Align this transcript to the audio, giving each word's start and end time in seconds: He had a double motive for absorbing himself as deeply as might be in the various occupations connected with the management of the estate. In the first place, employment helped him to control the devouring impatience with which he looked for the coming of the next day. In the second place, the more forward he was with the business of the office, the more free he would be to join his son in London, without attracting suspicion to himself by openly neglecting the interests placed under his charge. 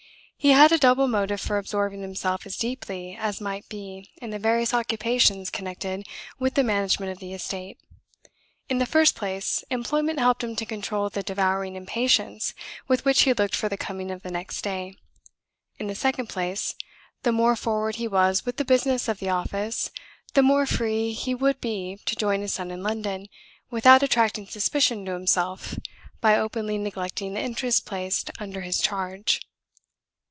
He 0.43 0.53
had 0.53 0.71
a 0.71 0.79
double 0.79 1.07
motive 1.07 1.39
for 1.39 1.59
absorbing 1.59 2.01
himself 2.01 2.47
as 2.47 2.57
deeply 2.57 3.15
as 3.15 3.39
might 3.39 3.69
be 3.69 4.09
in 4.23 4.31
the 4.31 4.39
various 4.39 4.73
occupations 4.73 5.51
connected 5.51 6.07
with 6.39 6.55
the 6.55 6.63
management 6.63 7.11
of 7.11 7.19
the 7.19 7.35
estate. 7.35 7.77
In 8.67 8.79
the 8.79 8.87
first 8.87 9.15
place, 9.15 9.63
employment 9.69 10.17
helped 10.17 10.43
him 10.43 10.55
to 10.55 10.65
control 10.65 11.11
the 11.11 11.21
devouring 11.21 11.75
impatience 11.75 12.55
with 12.87 13.05
which 13.05 13.21
he 13.21 13.33
looked 13.33 13.55
for 13.55 13.69
the 13.69 13.77
coming 13.77 14.09
of 14.09 14.23
the 14.23 14.31
next 14.31 14.63
day. 14.63 14.95
In 15.77 15.85
the 15.85 15.93
second 15.93 16.25
place, 16.25 16.73
the 17.21 17.31
more 17.31 17.55
forward 17.55 17.97
he 17.97 18.07
was 18.07 18.43
with 18.43 18.57
the 18.57 18.65
business 18.65 19.07
of 19.07 19.19
the 19.19 19.29
office, 19.29 19.91
the 20.33 20.41
more 20.41 20.65
free 20.65 21.11
he 21.13 21.35
would 21.35 21.61
be 21.61 21.99
to 22.07 22.15
join 22.15 22.41
his 22.41 22.55
son 22.55 22.71
in 22.71 22.81
London, 22.81 23.27
without 23.69 24.01
attracting 24.01 24.47
suspicion 24.47 25.05
to 25.05 25.13
himself 25.13 25.77
by 26.19 26.35
openly 26.35 26.79
neglecting 26.79 27.35
the 27.35 27.41
interests 27.41 27.79
placed 27.79 28.31
under 28.39 28.61
his 28.61 28.81
charge. 28.81 29.39